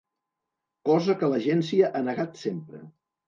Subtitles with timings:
[0.89, 2.81] Cosa que l’agència ha negat sempre.